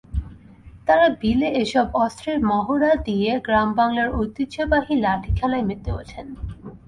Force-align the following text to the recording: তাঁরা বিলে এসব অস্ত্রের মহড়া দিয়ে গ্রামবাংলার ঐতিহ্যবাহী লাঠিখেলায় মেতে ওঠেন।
তাঁরা 0.87 1.07
বিলে 1.21 1.47
এসব 1.63 1.85
অস্ত্রের 1.95 2.37
মহড়া 2.45 2.91
দিয়ে 3.07 3.31
গ্রামবাংলার 3.39 4.09
ঐতিহ্যবাহী 4.15 4.93
লাঠিখেলায় 4.95 5.65
মেতে 5.69 5.89
ওঠেন। 5.91 6.27